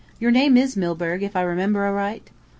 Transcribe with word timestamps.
"Your 0.19 0.31
name 0.31 0.57
is 0.57 0.75
Milburgh, 0.75 1.21
if 1.21 1.35
I 1.35 1.43
remember 1.43 1.85
aright?" 1.85 2.31